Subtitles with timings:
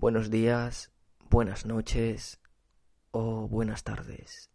[0.00, 0.90] Buenos días,
[1.28, 2.40] buenas noches
[3.10, 4.48] o buenas tardes.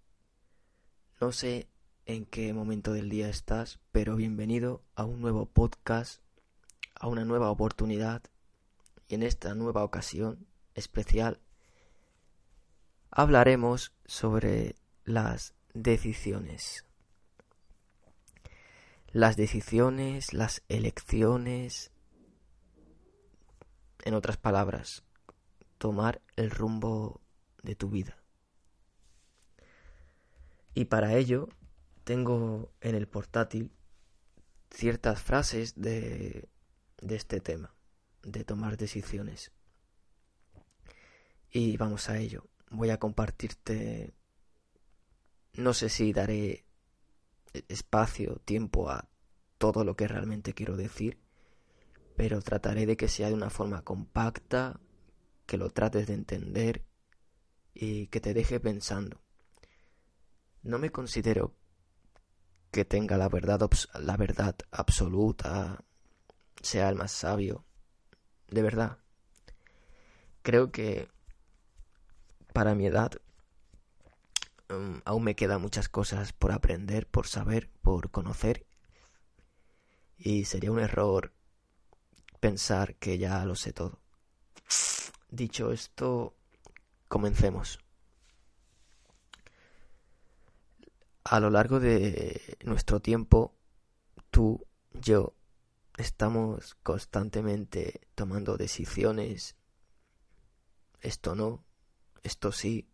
[1.22, 1.68] No sé
[2.08, 6.20] en qué momento del día estás, pero bienvenido a un nuevo podcast,
[6.96, 8.24] a una nueva oportunidad
[9.08, 11.40] y en esta nueva ocasión especial
[13.12, 14.74] hablaremos sobre
[15.04, 16.86] las decisiones.
[19.12, 21.92] Las decisiones, las elecciones,
[24.06, 25.05] en otras palabras,
[25.78, 27.22] tomar el rumbo
[27.64, 28.18] de tu vida.
[30.74, 31.50] Y para ello
[32.04, 33.72] tengo en el portátil
[34.70, 36.50] ciertas frases de,
[37.02, 37.74] de este tema,
[38.24, 39.52] de tomar decisiones.
[41.50, 42.46] Y vamos a ello.
[42.70, 44.14] Voy a compartirte,
[45.54, 46.66] no sé si daré
[47.70, 49.08] espacio, tiempo a
[49.58, 51.20] todo lo que realmente quiero decir,
[52.18, 54.80] pero trataré de que sea de una forma compacta,
[55.46, 56.86] que lo trates de entender
[57.74, 59.22] y que te deje pensando.
[60.64, 61.54] No me considero
[62.72, 63.70] que tenga la verdad,
[64.00, 65.84] la verdad absoluta,
[66.62, 67.66] sea el más sabio.
[68.48, 68.98] De verdad.
[70.42, 71.10] Creo que
[72.54, 73.12] para mi edad
[74.70, 78.66] um, aún me quedan muchas cosas por aprender, por saber, por conocer.
[80.18, 81.34] Y sería un error
[82.40, 84.05] pensar que ya lo sé todo.
[85.36, 86.34] Dicho esto,
[87.10, 87.78] comencemos.
[91.26, 93.54] A lo largo de nuestro tiempo,
[94.32, 95.34] tú, yo,
[95.98, 99.58] estamos constantemente tomando decisiones.
[101.02, 101.66] Esto no,
[102.24, 102.88] esto sí.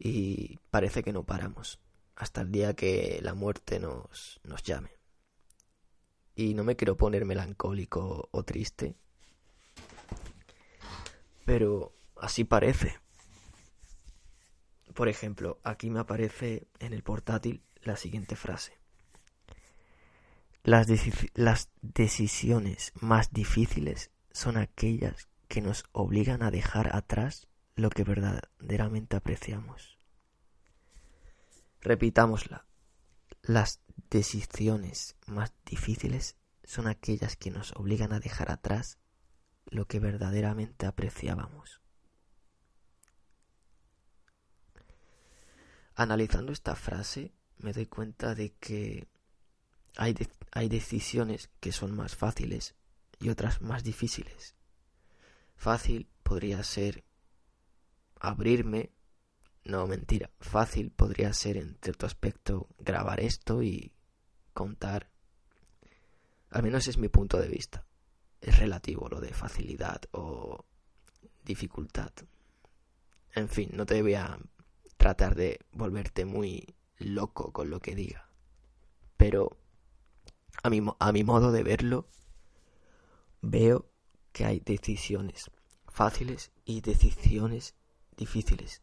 [0.00, 1.78] Y parece que no paramos
[2.16, 4.90] hasta el día que la muerte nos, nos llame.
[6.34, 8.96] Y no me quiero poner melancólico o triste,
[11.44, 12.98] pero así parece.
[14.94, 18.78] Por ejemplo, aquí me aparece en el portátil la siguiente frase.
[20.64, 20.86] Las,
[21.82, 29.98] decisiones más difíciles son aquellas que nos obligan a dejar atrás lo que verdaderamente apreciamos.
[31.80, 32.64] Repitámosla.
[33.42, 38.98] Las decisiones más difíciles son aquellas que nos obligan a dejar atrás
[39.70, 41.80] lo que verdaderamente apreciábamos.
[45.94, 49.08] Analizando esta frase me doy cuenta de que
[49.96, 50.14] hay,
[50.52, 52.74] hay decisiones que son más fáciles
[53.20, 54.54] y otras más difíciles.
[55.54, 57.04] Fácil podría ser
[58.18, 58.90] abrirme,
[59.64, 63.92] no mentira, fácil podría ser en cierto aspecto grabar esto y
[64.52, 65.10] contar.
[66.50, 67.86] Al menos es mi punto de vista
[68.42, 70.64] es relativo lo de facilidad o
[71.44, 72.12] dificultad.
[73.34, 74.38] En fin, no te voy a
[74.96, 78.28] tratar de volverte muy loco con lo que diga.
[79.16, 79.56] Pero
[80.62, 82.08] a mi, a mi modo de verlo,
[83.40, 83.88] veo
[84.32, 85.50] que hay decisiones
[85.88, 87.74] fáciles y decisiones
[88.16, 88.82] difíciles.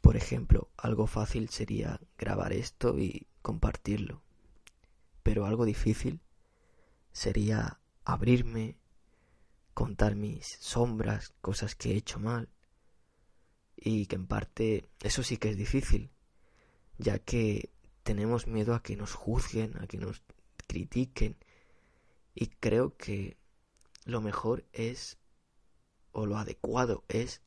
[0.00, 4.22] Por ejemplo, algo fácil sería grabar esto y compartirlo.
[5.22, 6.20] Pero algo difícil
[7.12, 8.78] sería abrirme,
[9.74, 12.48] contar mis sombras, cosas que he hecho mal.
[13.76, 16.10] Y que en parte eso sí que es difícil,
[16.98, 17.70] ya que
[18.02, 20.22] tenemos miedo a que nos juzguen, a que nos
[20.66, 21.36] critiquen.
[22.34, 23.36] Y creo que
[24.04, 25.18] lo mejor es,
[26.12, 27.42] o lo adecuado es,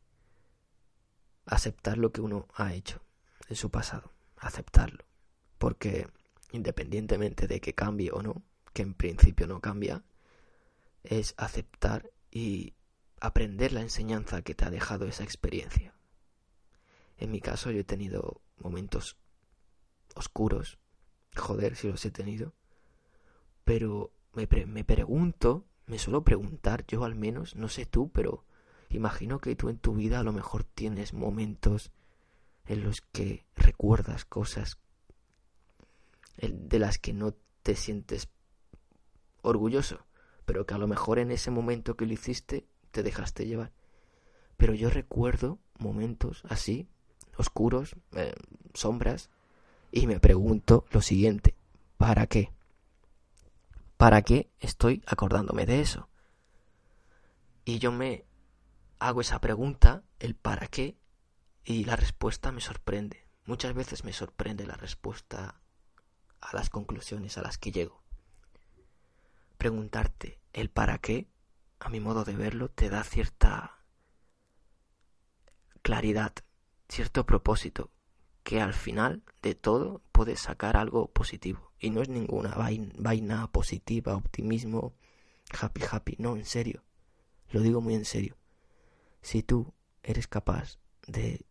[1.45, 3.01] aceptar lo que uno ha hecho
[3.47, 5.05] en su pasado, aceptarlo.
[5.57, 6.07] Porque
[6.51, 10.03] independientemente de que cambie o no, que en principio no cambia,
[11.09, 12.73] es aceptar y
[13.19, 15.93] aprender la enseñanza que te ha dejado esa experiencia.
[17.17, 19.17] En mi caso yo he tenido momentos
[20.15, 20.77] oscuros,
[21.35, 22.53] joder si los he tenido,
[23.63, 28.45] pero me, me pregunto, me suelo preguntar, yo al menos, no sé tú, pero
[28.89, 31.91] imagino que tú en tu vida a lo mejor tienes momentos
[32.65, 34.77] en los que recuerdas cosas
[36.37, 37.33] de las que no
[37.63, 38.29] te sientes
[39.41, 40.05] orgulloso
[40.45, 43.73] pero que a lo mejor en ese momento que lo hiciste te dejaste llevar.
[44.57, 46.87] Pero yo recuerdo momentos así,
[47.37, 48.33] oscuros, eh,
[48.73, 49.29] sombras,
[49.91, 51.55] y me pregunto lo siguiente,
[51.97, 52.51] ¿para qué?
[53.97, 56.09] ¿Para qué estoy acordándome de eso?
[57.65, 58.25] Y yo me
[58.99, 60.97] hago esa pregunta, el para qué,
[61.63, 63.27] y la respuesta me sorprende.
[63.45, 65.59] Muchas veces me sorprende la respuesta
[66.41, 68.04] a las conclusiones a las que llego
[69.65, 71.27] preguntarte el para qué
[71.79, 73.83] a mi modo de verlo, te da cierta
[75.81, 76.35] claridad,
[76.87, 77.89] cierto propósito,
[78.43, 81.71] que al final de todo puedes sacar algo positivo.
[81.79, 84.93] Y no es ninguna vaina positiva, optimismo,
[85.59, 86.15] happy, happy.
[86.19, 86.83] No, en serio.
[87.49, 88.37] Lo digo muy en serio.
[89.23, 89.73] Si tú
[90.03, 90.77] eres capaz
[91.07, 91.43] de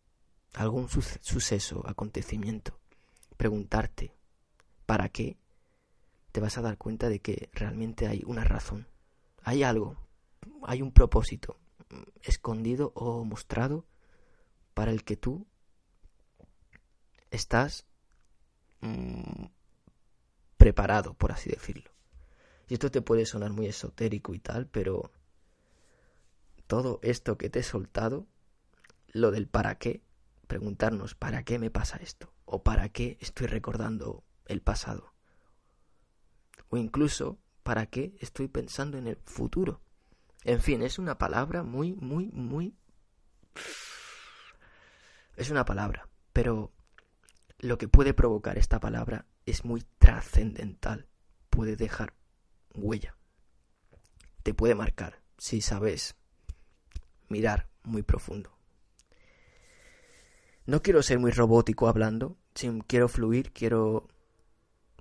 [0.52, 2.78] algún suceso, acontecimiento,
[3.36, 4.14] preguntarte
[4.86, 5.36] para qué,
[6.34, 8.88] te vas a dar cuenta de que realmente hay una razón.
[9.44, 9.96] Hay algo,
[10.64, 11.60] hay un propósito
[12.22, 13.86] escondido o mostrado
[14.74, 15.46] para el que tú
[17.30, 17.86] estás
[18.80, 19.44] mm,
[20.56, 21.92] preparado, por así decirlo.
[22.66, 25.12] Y esto te puede sonar muy esotérico y tal, pero
[26.66, 28.26] todo esto que te he soltado,
[29.12, 30.02] lo del para qué,
[30.48, 35.13] preguntarnos para qué me pasa esto, o para qué estoy recordando el pasado,
[36.74, 39.80] o incluso para qué estoy pensando en el futuro.
[40.42, 42.74] En fin, es una palabra muy, muy, muy...
[45.36, 46.72] Es una palabra, pero
[47.60, 51.06] lo que puede provocar esta palabra es muy trascendental,
[51.48, 52.12] puede dejar
[52.74, 53.16] huella,
[54.42, 56.16] te puede marcar si sabes
[57.28, 58.58] mirar muy profundo.
[60.66, 62.36] No quiero ser muy robótico hablando,
[62.88, 64.08] quiero fluir, quiero...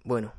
[0.04, 0.34] Bueno,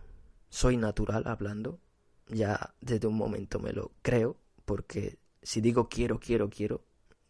[0.55, 1.81] soy natural hablando,
[2.29, 6.85] ya desde un momento me lo creo, porque si digo quiero, quiero, quiero,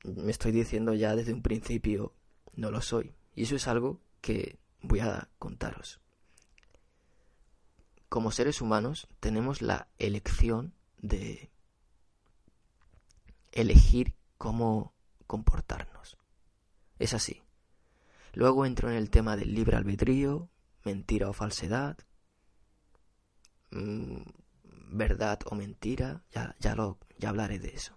[0.05, 2.13] me estoy diciendo ya desde un principio
[2.53, 3.15] no lo soy.
[3.35, 6.03] Y eso es algo que voy a contaros.
[8.11, 11.51] Como seres humanos tenemos la elección de
[13.53, 14.93] elegir cómo
[15.27, 16.19] comportarnos.
[16.99, 17.43] Es así.
[18.35, 20.51] Luego entro en el tema del libre albedrío,
[20.85, 21.97] mentira o falsedad,
[23.75, 24.23] mm,
[24.97, 27.97] verdad o mentira, ya, ya, lo, ya hablaré de eso.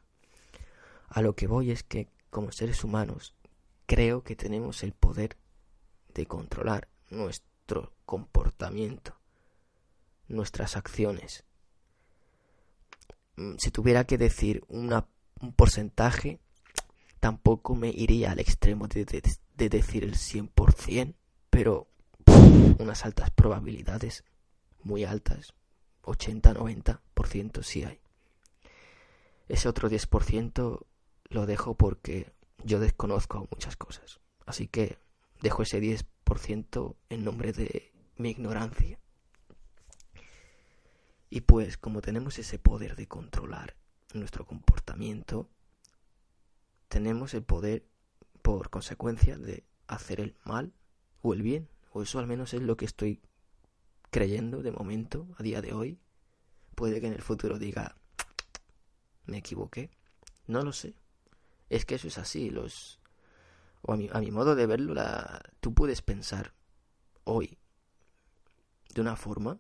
[1.10, 3.34] A lo que voy es que como seres humanos
[3.86, 5.38] creo que tenemos el poder
[6.14, 9.18] de controlar nuestro comportamiento,
[10.28, 11.46] nuestras acciones.
[13.38, 15.08] Mm, si tuviera que decir una,
[15.40, 16.40] un porcentaje,
[17.20, 21.16] tampoco me iría al extremo de, de, decir el 100%,
[21.50, 21.88] pero
[22.80, 24.24] unas altas probabilidades,
[24.84, 25.54] muy altas,
[26.08, 28.00] 80-90% sí hay.
[29.48, 30.86] Ese otro 10%
[31.30, 32.34] lo dejo porque
[32.64, 34.20] yo desconozco muchas cosas.
[34.46, 34.98] Así que
[35.42, 39.00] dejo ese 10% en nombre de mi ignorancia.
[41.30, 43.76] Y pues como tenemos ese poder de controlar
[44.14, 45.50] nuestro comportamiento,
[46.88, 47.86] tenemos el poder
[48.42, 50.74] por consecuencia de hacer el mal
[51.22, 51.70] o el bien.
[51.92, 53.22] O eso al menos es lo que estoy
[54.10, 56.00] creyendo de momento, a día de hoy.
[56.76, 57.96] Puede que en el futuro diga,
[59.26, 59.90] me equivoqué.
[60.46, 60.96] No lo sé.
[61.70, 62.50] Es que eso es así.
[62.50, 63.00] Los
[63.82, 66.54] o a mi, a mi modo de verlo, la, tú puedes pensar
[67.24, 67.58] hoy
[68.94, 69.60] de una forma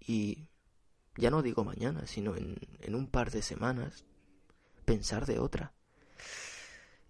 [0.00, 0.48] y
[1.16, 4.04] ya no digo mañana, sino en, en un par de semanas,
[4.84, 5.74] pensar de otra.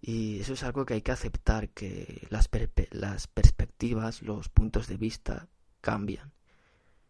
[0.00, 2.50] Y eso es algo que hay que aceptar, que las,
[2.90, 5.48] las perspectivas, los puntos de vista
[5.80, 6.32] cambian.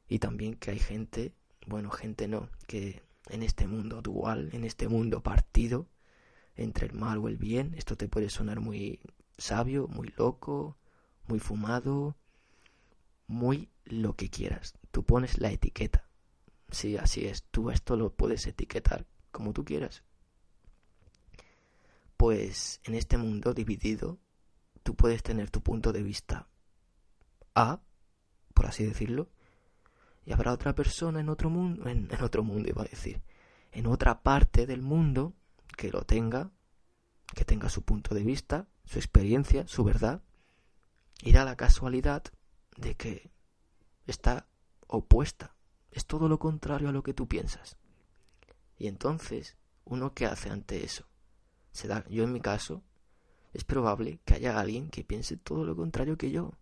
[0.08, 1.34] Y también que hay gente,
[1.66, 5.88] bueno, gente no, que en este mundo dual, en este mundo partido
[6.54, 9.00] entre el mal o el bien, esto te puede sonar muy
[9.38, 10.76] sabio, muy loco,
[11.26, 12.16] muy fumado,
[13.26, 14.74] muy lo que quieras.
[14.90, 16.08] Tú pones la etiqueta.
[16.70, 17.44] Sí, así es.
[17.44, 20.04] Tú esto lo puedes etiquetar como tú quieras.
[22.16, 24.18] Pues en este mundo dividido,
[24.82, 26.48] tú puedes tener tu punto de vista
[27.54, 27.82] A,
[28.54, 29.30] por así decirlo,
[30.24, 33.22] y habrá otra persona en otro mundo, en, otro mundo iba a decir,
[33.72, 35.34] en otra parte del mundo
[35.76, 36.50] que lo tenga,
[37.34, 40.22] que tenga su punto de vista su experiencia, su verdad,
[41.22, 42.24] y da la casualidad
[42.76, 43.30] de que
[44.06, 44.46] está
[44.86, 45.54] opuesta,
[45.90, 47.76] es todo lo contrario a lo que tú piensas.
[48.76, 51.06] Y entonces, uno qué hace ante eso?
[51.70, 52.82] Se da, yo en mi caso,
[53.52, 56.52] es probable que haya alguien que piense todo lo contrario que yo.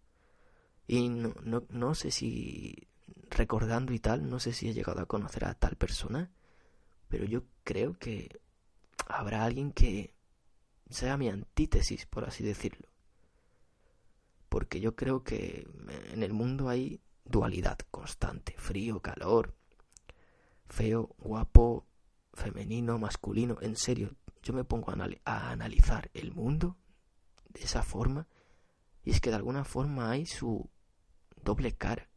[0.87, 2.89] Y no, no, no sé si
[3.31, 6.31] recordando y tal, no sé si he llegado a conocer a tal persona,
[7.09, 8.41] pero yo creo que
[9.07, 10.15] habrá alguien que
[10.89, 12.89] sea mi antítesis, por así decirlo.
[14.49, 15.69] Porque yo creo que
[16.13, 19.55] en el mundo hay dualidad constante, frío, calor,
[20.69, 21.87] feo, guapo,
[22.33, 23.59] femenino, masculino.
[23.61, 26.77] En serio, yo me pongo a, analizar el mundo
[27.49, 28.27] de esa forma
[29.05, 30.69] y es que de alguna forma hay su
[31.43, 32.10] doble cara.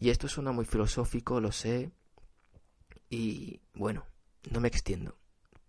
[0.00, 1.92] Y esto suena muy filosófico, lo sé.
[3.10, 4.06] Y bueno,
[4.50, 5.18] no me extiendo,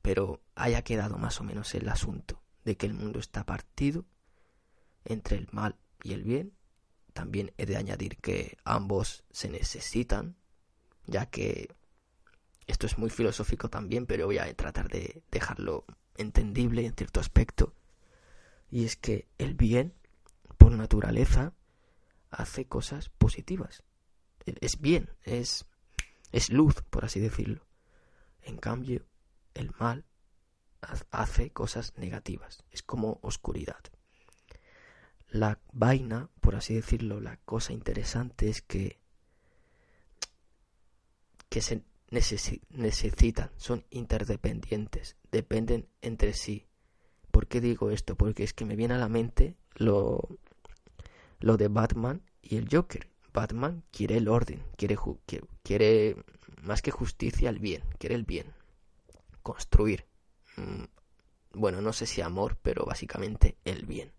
[0.02, 4.06] pero haya quedado más o menos el asunto de que el mundo está partido
[5.04, 6.54] entre el mal y el bien.
[7.12, 10.38] También he de añadir que ambos se necesitan,
[11.08, 11.76] ya que
[12.68, 15.84] esto es muy filosófico también, pero voy a tratar de dejarlo
[16.16, 17.76] entendible en cierto aspecto.
[18.70, 19.94] Y es que el bien,
[20.58, 21.54] por naturaleza,
[22.30, 23.84] hace cosas positivas.
[24.46, 25.66] Es bien, es,
[26.32, 27.66] es luz, por así decirlo.
[28.42, 29.06] En cambio,
[29.54, 30.06] el mal
[31.12, 32.64] hace cosas negativas.
[32.72, 33.82] Es como oscuridad.
[35.30, 39.00] La vaina, por así decirlo, la cosa interesante es que,
[41.50, 46.68] que se necesitan, son interdependientes, dependen entre sí.
[47.32, 48.16] ¿Por qué digo esto?
[48.16, 50.28] Porque es que me viene a la mente lo,
[51.40, 53.11] lo de Batman y el Joker.
[53.34, 54.98] Batman quiere el orden, quiere,
[55.64, 56.16] quiere
[56.62, 58.54] más que justicia el bien, quiere el bien,
[59.42, 60.06] construir.
[60.58, 60.84] Mm,
[61.54, 64.12] bueno, no sé si amor, pero básicamente el bien.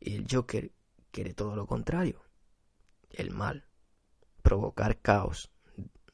[0.00, 0.72] Y el Joker
[1.10, 2.22] quiere todo lo contrario,
[3.10, 3.64] el mal,
[4.42, 5.50] provocar caos,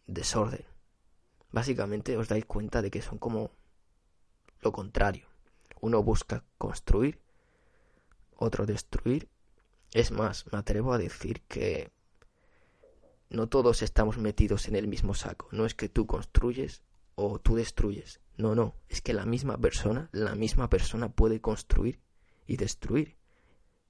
[0.06, 0.64] desorden.
[1.50, 3.50] Básicamente os dais cuenta de que son como
[4.60, 5.26] lo contrario.
[5.80, 7.20] Uno busca construir,
[8.36, 9.28] otro destruir.
[9.92, 11.90] Es más, me atrevo a decir que
[13.30, 15.48] no todos estamos metidos en el mismo saco.
[15.52, 16.82] No es que tú construyes
[17.14, 18.20] o tú destruyes.
[18.36, 18.76] No, no.
[18.88, 22.00] Es que la misma persona, la misma persona puede construir
[22.46, 23.16] y destruir.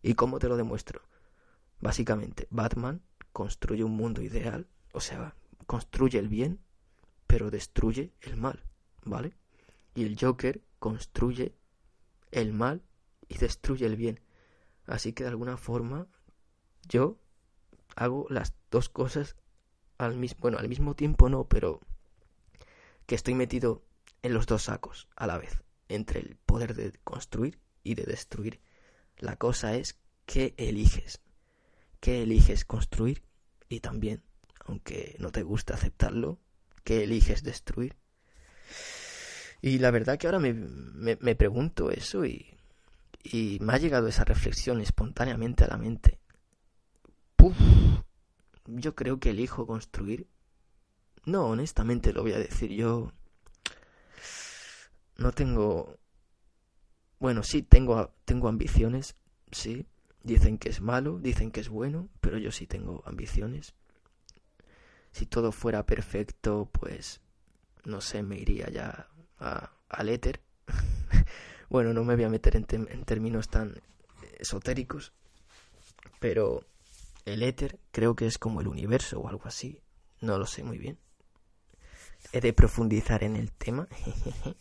[0.03, 1.03] ¿Y cómo te lo demuestro?
[1.81, 3.03] Básicamente, Batman
[3.33, 5.37] construye un mundo ideal, o sea,
[5.67, 6.61] construye el bien,
[7.27, 8.65] pero destruye el mal,
[9.05, 9.37] ¿vale?
[9.95, 11.55] Y el Joker construye
[12.33, 12.83] el mal
[13.29, 14.21] y destruye el bien.
[14.89, 16.09] Así que de alguna forma
[16.89, 17.19] yo
[17.95, 19.37] hago las dos cosas
[19.99, 21.81] al mismo, bueno, al mismo tiempo no, pero
[23.07, 23.85] que estoy metido
[24.23, 28.61] en los dos sacos a la vez, entre el poder de construir y de destruir.
[29.19, 31.21] La cosa es qué eliges,
[32.01, 33.23] qué eliges construir
[33.69, 34.23] y también
[34.69, 36.39] aunque no te gusta aceptarlo,
[36.85, 37.97] que eliges destruir.
[39.63, 42.58] Y la verdad que ahora me, me, pregunto eso y,
[43.23, 46.19] y, me ha llegado esa reflexión espontáneamente a la mente.
[47.37, 47.57] Puf,
[48.67, 50.27] yo creo que elijo construir.
[51.25, 53.13] No, honestamente lo voy a decir, yo
[55.17, 55.99] no tengo...
[57.19, 59.17] Bueno, sí, tengo, tengo ambiciones,
[59.51, 59.87] sí.
[60.23, 63.75] Dicen que es malo, dicen que es bueno, pero yo sí tengo ambiciones
[65.13, 67.21] si todo fuera perfecto, pues
[67.85, 69.09] no sé, me iría ya
[69.89, 70.41] al éter.
[71.69, 72.65] bueno, no me voy a meter en,
[73.05, 73.81] términos tan
[74.39, 75.13] esotéricos,
[76.19, 76.65] pero
[77.25, 79.81] el éter creo que es como el universo o algo así.
[80.21, 80.99] No lo sé muy bien.
[82.33, 83.89] He de profundizar en el tema.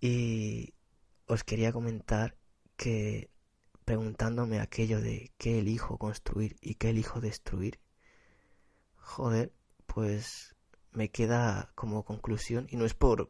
[0.00, 0.74] y
[1.26, 2.36] os quería comentar
[2.76, 3.30] que
[3.84, 7.80] preguntándome aquello de qué elijo construir y qué elijo destruir,
[8.96, 9.52] joder,
[9.86, 10.54] pues
[10.92, 13.28] me queda como conclusión, y no es por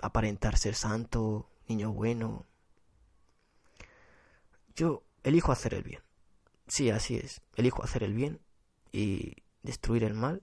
[0.00, 2.46] aparentar ser santo, niño bueno.
[4.74, 6.02] Yo elijo hacer el bien.
[6.66, 7.42] Sí, así es.
[7.56, 8.40] Elijo hacer el bien
[8.92, 10.42] y destruir el mal.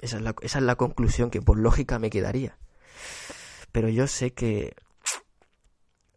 [0.00, 2.58] Esa es la, esa es la conclusión que por lógica me quedaría.
[3.72, 4.74] Pero yo sé que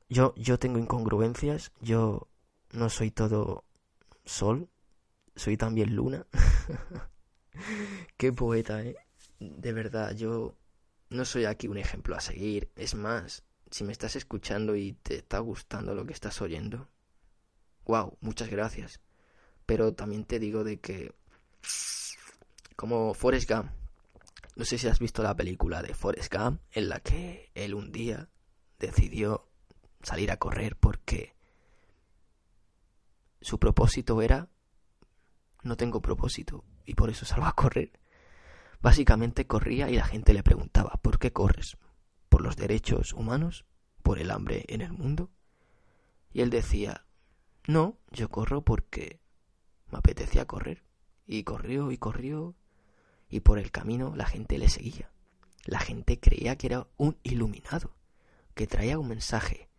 [0.09, 1.71] yo, yo tengo incongruencias.
[1.81, 2.27] Yo
[2.71, 3.65] no soy todo
[4.25, 4.69] sol.
[5.35, 6.25] Soy también luna.
[8.17, 8.95] Qué poeta, ¿eh?
[9.39, 10.55] De verdad, yo
[11.13, 12.71] no soy aquí un ejemplo a seguir.
[12.75, 16.89] Es más, si me estás escuchando y te está gustando lo que estás oyendo,
[17.85, 18.99] wow, muchas gracias.
[19.65, 21.13] Pero también te digo de que,
[22.75, 23.71] como Forrest Gump,
[24.55, 27.91] no sé si has visto la película de Forrest Gump, en la que él un
[27.91, 28.29] día
[28.79, 29.47] decidió
[30.01, 31.33] salir a correr porque
[33.41, 34.49] su propósito era
[35.63, 37.91] no tengo propósito y por eso salgo a correr.
[38.83, 41.77] Básicamente corría y la gente le preguntaba, ¿por qué corres?
[42.27, 43.65] ¿Por los derechos humanos?
[44.03, 45.31] ¿Por el hambre en el mundo?
[46.33, 47.05] Y él decía,
[47.65, 49.21] no, yo corro porque
[49.89, 50.83] me apetecía correr.
[51.25, 52.55] Y corrió y corrió
[53.29, 55.09] y por el camino la gente le seguía.
[55.63, 57.95] La gente creía que era un iluminado,
[58.53, 59.69] que traía un mensaje,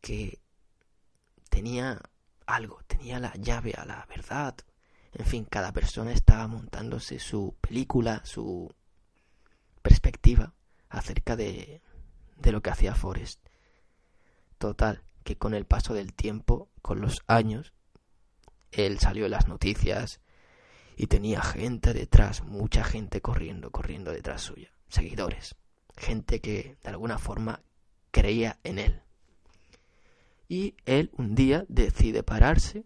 [0.00, 0.40] que
[1.50, 2.00] tenía
[2.46, 4.56] algo, tenía la llave a la verdad,
[5.14, 8.74] en fin, cada persona estaba montándose su película, su
[9.82, 10.54] perspectiva
[10.88, 11.82] acerca de,
[12.36, 13.40] de lo que hacía Forrest.
[14.58, 17.72] Total, que con el paso del tiempo, con los años,
[18.72, 20.20] él salió en las noticias
[20.96, 24.70] y tenía gente detrás, mucha gente corriendo, corriendo detrás suya.
[24.88, 25.56] seguidores,
[25.96, 27.62] gente que de alguna forma
[28.10, 29.02] creía en él.
[30.48, 32.84] Y él un día decide pararse,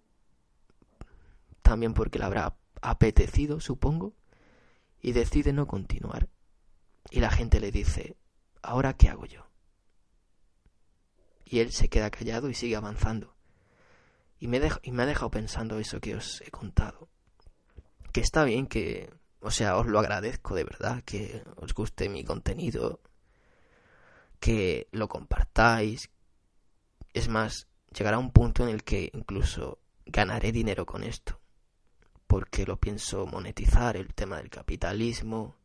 [1.68, 4.14] también porque le habrá apetecido, supongo,
[5.02, 6.28] y decide no continuar.
[7.10, 8.16] Y la gente le dice,
[8.62, 9.46] ¿ahora qué hago yo?
[11.44, 13.36] Y él se queda callado y sigue avanzando.
[14.38, 17.10] Y me, y me ha dejado pensando eso que os he contado.
[18.12, 19.10] Que está bien que,
[19.40, 23.02] o sea, os lo agradezco de verdad, que os guste mi contenido,
[24.40, 26.10] que lo compartáis.
[27.12, 31.40] Es más, llegará un punto en el que incluso ganaré dinero con esto,
[32.28, 35.56] porque lo pienso monetizar, el tema del capitalismo,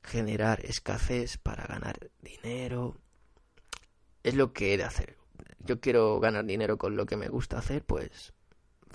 [0.00, 2.96] generar escasez para ganar dinero.
[4.22, 5.18] Es lo que he de hacer.
[5.58, 8.32] Yo quiero ganar dinero con lo que me gusta hacer, pues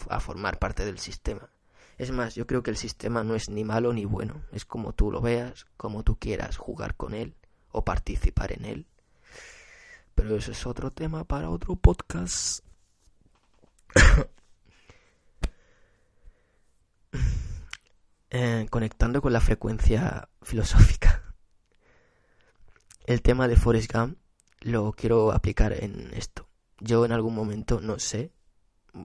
[0.07, 1.49] a formar parte del sistema.
[1.97, 4.93] Es más, yo creo que el sistema no es ni malo ni bueno, es como
[4.93, 7.35] tú lo veas, como tú quieras jugar con él
[7.73, 8.87] o participar en él.
[10.15, 12.63] Pero eso es otro tema para otro podcast.
[18.33, 21.35] Eh, conectando con la frecuencia filosófica.
[23.05, 24.17] El tema de Forrest Gump
[24.61, 26.47] lo quiero aplicar en esto.
[26.79, 28.31] Yo en algún momento, no sé,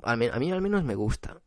[0.05, 1.43] a mí al menos me gusta.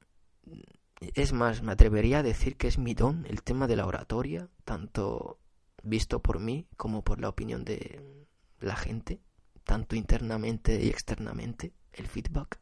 [0.99, 4.49] Es más, me atrevería a decir que es mi don el tema de la oratoria,
[4.65, 5.39] tanto
[5.81, 8.27] visto por mí como por la opinión de
[8.59, 9.21] la gente,
[9.63, 12.59] tanto internamente y externamente, el feedback.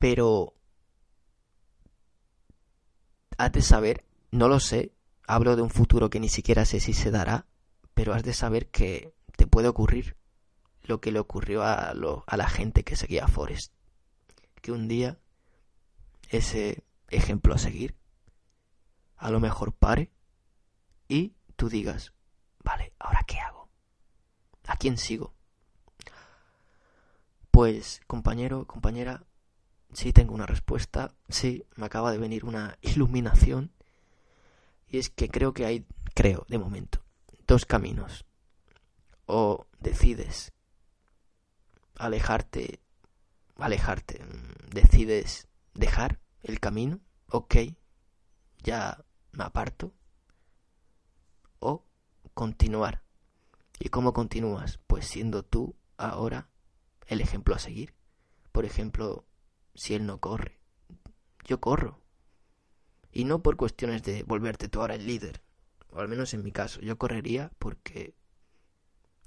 [0.00, 0.54] Pero
[3.42, 4.92] has de saber, no lo sé,
[5.26, 7.46] hablo de un futuro que ni siquiera sé si se dará,
[7.92, 10.16] pero has de saber que te puede ocurrir
[10.84, 13.72] lo que le ocurrió a, a la gente que seguía a Forrest.
[14.60, 15.18] Que un día
[16.28, 17.96] ese ejemplo a seguir
[19.16, 20.12] a lo mejor pare
[21.08, 22.12] y tú digas,
[22.62, 23.68] vale, ¿ahora qué hago?
[24.66, 25.34] ¿A quién sigo?
[27.50, 29.24] Pues, compañero, compañera,
[29.92, 33.72] sí tengo una respuesta, sí, me acaba de venir una iluminación,
[34.88, 37.02] y es que creo que hay, creo, de momento,
[37.46, 38.26] dos caminos.
[39.26, 40.52] O decides
[41.96, 42.80] alejarte,
[43.56, 47.56] alejarte, mm, decides dejar el camino, ok,
[48.62, 49.94] ya me aparto
[51.58, 51.84] o
[52.34, 53.02] continuar.
[53.78, 54.78] ¿Y cómo continúas?
[54.86, 56.48] Pues siendo tú ahora
[57.06, 57.94] el ejemplo a seguir.
[58.52, 59.24] Por ejemplo,
[59.74, 60.58] si él no corre,
[61.44, 62.00] yo corro.
[63.10, 65.42] Y no por cuestiones de volverte tú ahora el líder,
[65.90, 68.14] o al menos en mi caso, yo correría porque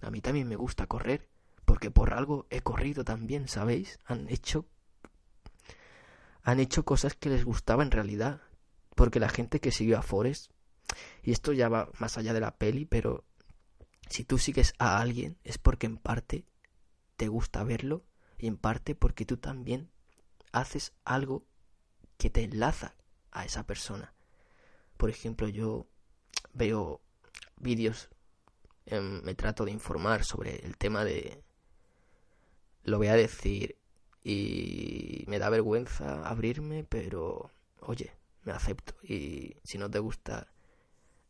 [0.02, 1.30] a mí también me gusta correr,
[1.66, 4.00] porque por algo he corrido también, ¿sabéis?
[4.06, 4.66] Han hecho
[6.44, 8.42] han hecho cosas que les gustaba en realidad,
[8.96, 10.52] porque la gente que siguió a Forrest,
[11.24, 13.26] y esto ya va más allá de la peli, pero
[14.08, 16.46] si tú sigues a alguien es porque en parte
[17.18, 18.06] te gusta verlo
[18.38, 19.90] y en parte porque tú también
[20.56, 21.46] haces algo
[22.18, 22.96] que te enlaza
[23.32, 24.14] a esa persona.
[24.96, 25.88] Por ejemplo, yo
[26.54, 27.02] veo
[27.58, 28.10] vídeos,
[28.86, 31.44] em, me trato de informar sobre el tema de...
[32.84, 33.78] Lo voy a decir
[34.24, 38.14] y me da vergüenza abrirme, pero oye,
[38.44, 38.96] me acepto.
[39.04, 40.48] Y si no te gusta,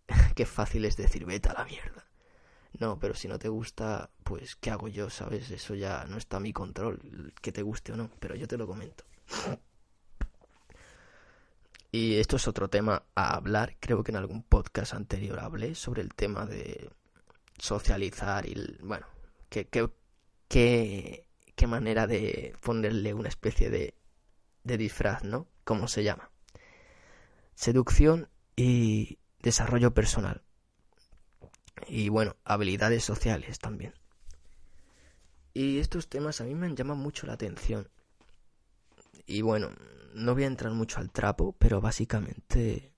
[0.35, 2.05] qué fácil es decir, vete a la mierda.
[2.79, 5.09] No, pero si no te gusta, pues ¿qué hago yo?
[5.09, 5.49] ¿Sabes?
[5.49, 8.57] Eso ya no está a mi control, que te guste o no, pero yo te
[8.57, 9.05] lo comento.
[11.91, 13.77] Y esto es otro tema a hablar.
[13.79, 16.89] Creo que en algún podcast anterior hablé sobre el tema de
[17.57, 19.07] socializar y, bueno,
[19.49, 19.67] qué,
[20.49, 23.95] qué manera de ponerle una especie de,
[24.63, 25.47] de disfraz, ¿no?
[25.63, 26.29] ¿Cómo se llama?
[27.55, 30.43] seducción y desarrollo personal.
[31.87, 33.93] Y bueno, habilidades sociales también.
[35.53, 37.89] Y estos temas a mí me llaman mucho la atención.
[39.25, 39.71] Y bueno,
[40.13, 42.93] no voy a entrar mucho al trapo, pero básicamente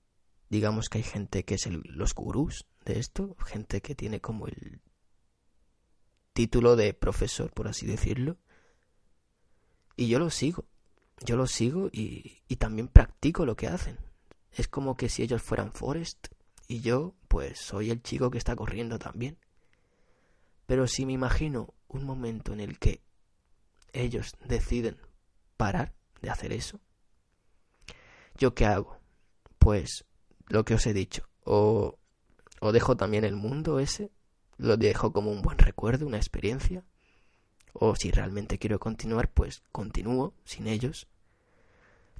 [0.48, 4.80] digamos que hay gente que es los gurús de esto, gente que tiene como el
[6.32, 8.38] título de profesor, por así decirlo.
[9.96, 10.66] Y yo lo sigo,
[11.24, 13.98] yo lo sigo y, y también practico lo que hacen.
[14.52, 16.28] Es como que si ellos fueran Forest
[16.68, 19.38] y yo, pues soy el chico que está corriendo también.
[20.66, 23.02] Pero si me imagino un momento en el que
[23.92, 24.98] ellos deciden
[25.56, 26.80] parar de hacer eso,
[28.36, 28.98] ¿yo qué hago?
[29.58, 30.04] Pues
[30.48, 31.98] lo que os he dicho, o,
[32.60, 34.10] o dejo también el mundo ese,
[34.56, 36.84] lo dejo como un buen recuerdo, una experiencia,
[37.72, 41.08] o si realmente quiero continuar, pues continúo sin ellos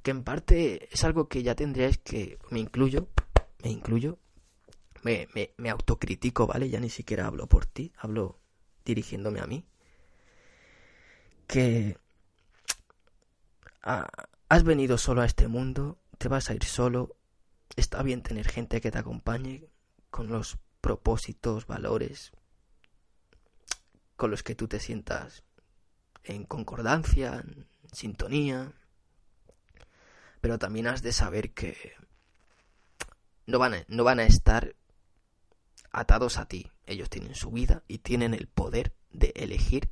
[0.01, 3.07] que en parte es algo que ya tendríais que, me incluyo,
[3.63, 4.17] me incluyo,
[5.03, 6.69] me, me, me autocritico, ¿vale?
[6.69, 8.39] Ya ni siquiera hablo por ti, hablo
[8.85, 9.65] dirigiéndome a mí.
[11.47, 11.97] Que
[13.81, 17.15] has venido solo a este mundo, te vas a ir solo,
[17.75, 19.67] está bien tener gente que te acompañe
[20.09, 22.31] con los propósitos, valores
[24.15, 25.43] con los que tú te sientas
[26.23, 28.73] en concordancia, en sintonía,
[30.41, 31.93] pero también has de saber que
[33.45, 34.75] no van a, no van a estar
[35.91, 36.71] atados a ti.
[36.85, 39.91] Ellos tienen su vida y tienen el poder de elegir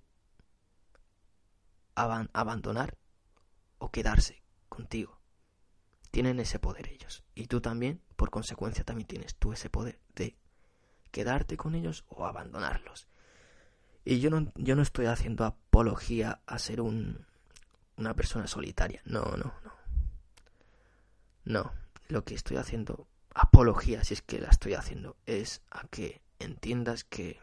[1.95, 2.97] abandonar
[3.77, 5.19] o quedarse contigo.
[6.11, 7.23] Tienen ese poder ellos.
[7.35, 10.35] Y tú también, por consecuencia, también tienes tú ese poder de
[11.11, 13.07] quedarte con ellos o abandonarlos.
[14.05, 17.25] Y yo no, yo no estoy haciendo apología a ser un,
[17.97, 19.01] una persona solitaria.
[19.05, 19.77] No, no, no.
[21.43, 21.71] No,
[22.09, 27.03] lo que estoy haciendo, apología, si es que la estoy haciendo, es a que entiendas
[27.03, 27.39] que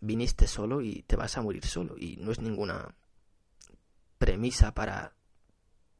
[0.00, 1.96] viniste solo y te vas a morir solo.
[1.98, 2.94] Y no es ninguna
[4.18, 5.14] premisa para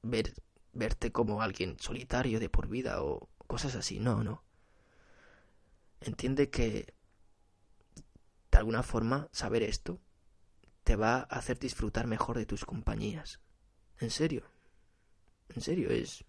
[0.03, 0.35] ver,
[0.73, 4.01] verte como alguien solitario de por vida o cosas así.
[4.01, 4.43] No, no.
[6.01, 6.95] Entiende que
[8.51, 10.01] de alguna forma saber esto
[10.85, 13.41] te va a hacer disfrutar mejor de tus compañías.
[13.99, 14.45] En serio.
[15.55, 16.25] En serio, es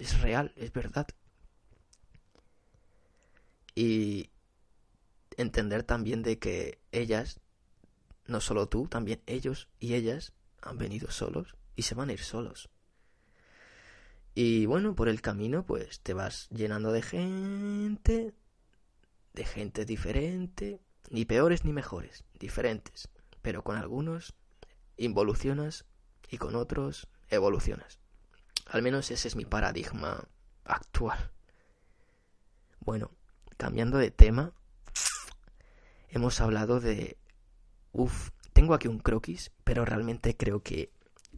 [0.00, 1.06] es real, es verdad.
[3.74, 4.30] Y
[5.36, 7.40] entender también de que ellas,
[8.26, 12.20] no solo tú, también ellos y ellas han venido solos y se van a ir
[12.20, 12.70] solos.
[14.34, 18.34] Y bueno, por el camino pues te vas llenando de gente,
[19.32, 23.08] de gente diferente, ni peores ni mejores, diferentes,
[23.42, 24.34] pero con algunos
[24.96, 25.84] involucionas
[26.28, 27.98] y con otros evolucionas.
[28.66, 30.28] Al menos ese es mi paradigma
[30.64, 31.32] actual.
[32.78, 33.10] Bueno,
[33.56, 34.52] cambiando de tema,
[36.08, 37.18] hemos hablado de...
[37.92, 40.92] Uf, tengo aquí un croquis, pero realmente creo que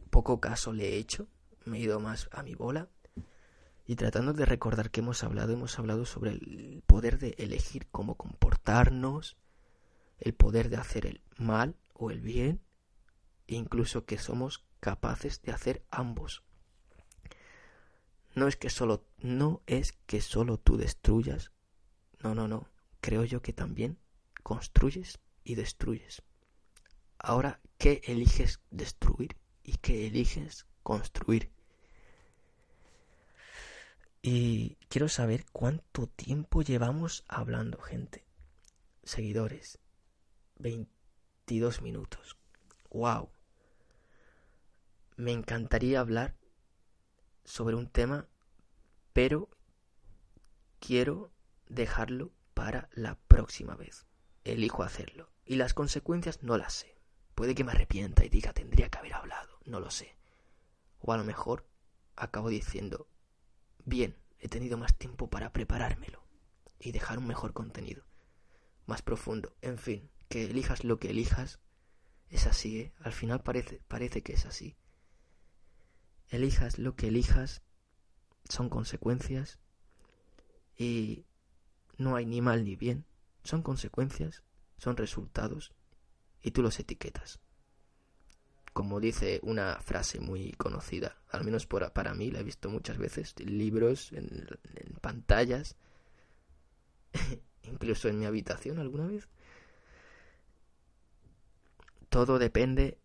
[0.09, 1.29] poco caso le he hecho.
[1.63, 2.89] Me he ido más a mi bola.
[3.85, 8.15] Y tratando de recordar que hemos hablado, hemos hablado sobre el poder de elegir cómo
[8.15, 9.37] comportarnos,
[10.19, 12.61] el poder de hacer el mal o el bien,
[13.47, 16.43] e incluso que somos capaces de hacer ambos.
[18.35, 21.53] No es que solo no es que solo tú destruyas.
[22.21, 22.67] No, no, no.
[22.99, 23.97] Creo yo que también
[24.43, 26.21] construyes y destruyes.
[27.25, 31.53] Ahora, ¿qué eliges destruir y qué eliges construir?
[34.21, 38.25] Y quiero saber cuánto tiempo llevamos hablando, gente.
[39.03, 39.79] Seguidores.
[40.59, 42.35] 22 minutos.
[42.91, 43.29] ¡Wow!
[45.15, 46.35] Me encantaría hablar
[47.45, 48.27] sobre un tema,
[49.13, 49.49] pero
[50.81, 51.31] quiero
[51.69, 54.05] dejarlo para la próxima vez.
[54.43, 55.29] Elijo hacerlo.
[55.45, 56.93] Y las consecuencias no las sé.
[57.35, 59.59] Puede que me arrepienta y diga tendría que haber hablado.
[59.65, 60.15] No lo sé.
[60.99, 61.67] O a lo mejor
[62.15, 63.07] acabo diciendo
[63.85, 66.23] Bien, he tenido más tiempo para preparármelo
[66.79, 68.05] y dejar un mejor contenido,
[68.85, 69.55] más profundo.
[69.61, 71.59] En fin, que elijas lo que elijas,
[72.29, 72.93] es así, ¿eh?
[72.99, 74.77] Al final parece, parece que es así.
[76.29, 77.61] Elijas lo que elijas,
[78.49, 79.59] son consecuencias
[80.77, 81.25] y
[81.97, 83.05] no hay ni mal ni bien,
[83.43, 84.43] son consecuencias,
[84.77, 85.73] son resultados
[86.43, 87.39] y tú los etiquetas
[88.73, 93.35] como dice una frase muy conocida, al menos para mí, la he visto muchas veces,
[93.37, 94.47] en libros, en,
[94.99, 95.77] pantallas,
[97.63, 99.29] incluso en mi habitación alguna vez.
[102.09, 102.97] Todo depende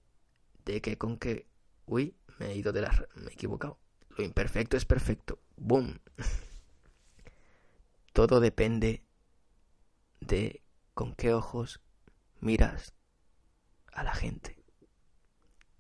[0.65, 1.47] de que con que...
[1.87, 3.09] Uy, me he ido de la...
[3.17, 3.79] me he equivocado.
[4.17, 5.39] Lo imperfecto es perfecto.
[5.57, 6.01] ¡Boom!
[8.13, 9.03] Todo depende
[10.21, 10.63] de
[10.95, 11.81] con qué ojos
[12.41, 12.98] miras
[13.99, 14.63] a la gente.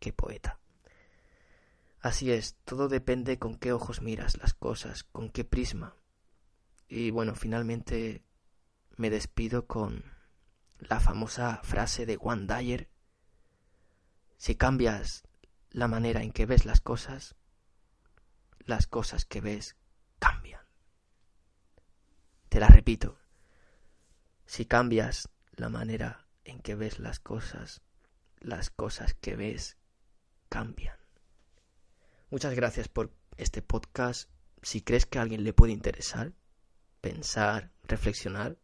[0.00, 0.58] Qué poeta.
[2.00, 5.96] Así es, todo depende con qué ojos miras las cosas, con qué prisma.
[6.88, 8.24] Y bueno, finalmente
[8.96, 10.04] me despido con
[10.78, 12.88] la famosa frase de Juan Dyer.
[14.36, 15.24] Si cambias
[15.70, 17.36] la manera en que ves las cosas,
[18.60, 19.76] las cosas que ves
[20.18, 20.62] cambian.
[22.48, 23.18] Te la repito.
[24.46, 27.82] Si cambias la manera en que ves las cosas,
[28.40, 29.76] las cosas que ves
[30.48, 30.96] cambian.
[32.30, 34.30] Muchas gracias por este podcast.
[34.62, 36.32] Si crees que a alguien le puede interesar,
[37.00, 38.58] pensar, reflexionar,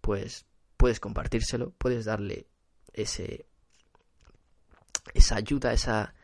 [0.00, 2.46] pues puedes compartírselo, puedes darle
[2.92, 3.46] ese
[5.14, 6.14] esa ayuda, esa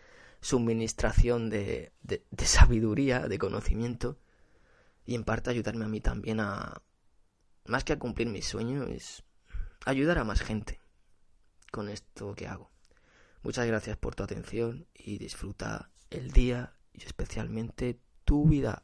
[0.40, 4.18] suministración de, de, de sabiduría, de conocimiento
[5.04, 6.82] y en parte ayudarme a mí también a,
[7.64, 9.24] más que a cumplir mis sueños,
[9.84, 10.80] ayudar a más gente
[11.76, 12.70] con esto que hago.
[13.42, 18.82] Muchas gracias por tu atención y disfruta el día y especialmente tu vida.